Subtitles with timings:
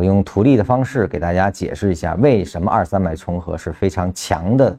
[0.00, 4.74] 我用图例的方式给大家解释一下，为什么二三买重合是非常强的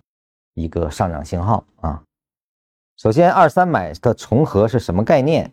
[0.55, 2.01] 一个上涨信号啊。
[2.97, 5.52] 首先，二三买的重合是什么概念？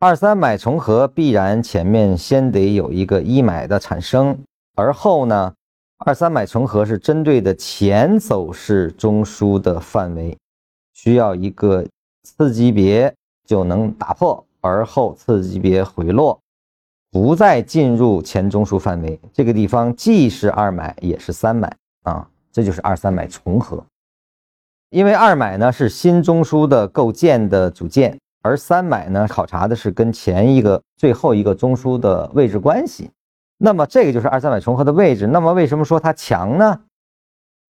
[0.00, 4.36] 二三买重合必然前面先得有一个一买的产生，
[4.74, 5.54] 而后呢，
[5.98, 10.36] 二三买重合是针对的前走势中枢的范围，
[10.92, 11.86] 需要一个
[12.24, 13.14] 次级别
[13.46, 16.36] 就能打破，而后次级别回落。
[17.14, 23.86] 不再进入前中枢范围，这个地方既是二买也是三买啊，这就是二三买重合。
[24.90, 33.08] 因为二买呢是新中枢的构建的组件，而三买呢考察的是跟前一个最后一个中枢的位置关系。
[33.58, 35.28] 那么这个就是二三买重合的位置。
[35.28, 36.80] 那么为什么说它强呢？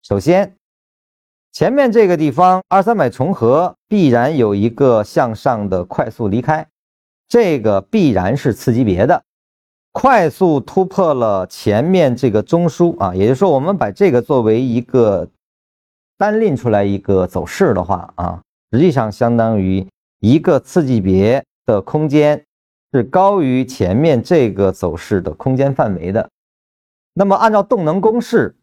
[0.02, 0.56] 首先，
[1.52, 6.66] 前面这个地方二三买重合必然有一个向上的快速离开，
[7.28, 9.22] 这个必然是次级别的。
[9.94, 15.30] 快速突破了前面这个中枢啊，也就是说，我们把这个作为一个
[16.18, 19.86] 单拎出来一个走势的话啊，实际上相当于
[20.18, 22.44] 一个次级别的空间
[22.92, 26.28] 是高于前面这个走势的空间范围的。
[27.12, 28.56] 那么按照动能公式，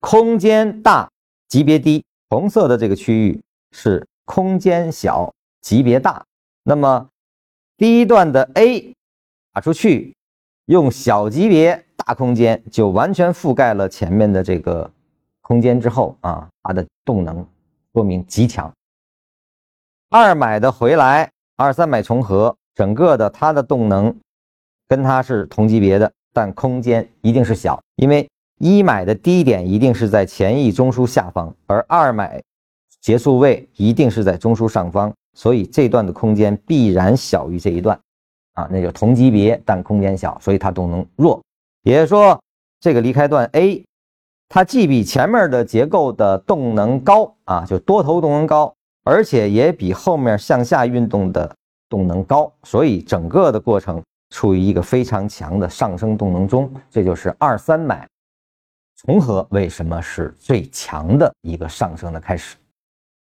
[0.00, 1.06] 空间大
[1.48, 3.38] 级别低，红色的这个区域
[3.72, 5.30] 是空间小
[5.60, 6.24] 级别大。
[6.62, 7.10] 那么
[7.76, 8.94] 第一段的 A
[9.52, 10.14] 打出去。
[10.70, 14.88] 用小级别大空间就完全覆盖了前面的这个
[15.42, 17.44] 空间之后啊，它的动能
[17.92, 18.72] 说明极强。
[20.10, 24.14] 二买的回来，二三买重合，整个的它的动能
[24.86, 28.28] 跟它是同级别的，但空间一定是小，因为
[28.60, 32.40] 一买的低点一定是在前一中枢下方，而二买
[33.00, 37.98] 结束位一定是在中枢上方，所以这段的空间必然小于这一段。
[38.54, 41.40] 啊，那就同级别，但空间小，所以它动能弱。
[41.82, 42.38] 也就是说，
[42.80, 43.84] 这个离开段 A，
[44.48, 51.54] 它既比前面的结构的动能高啊，就多头动能高，而且也比后面向下运动的
[51.88, 56.70] 动能高，所以整个的过程处于一个非常强的上升动能中。
[56.90, 58.06] 这就是二三买
[58.96, 62.56] 重合为什么是最强的一个上升的开始。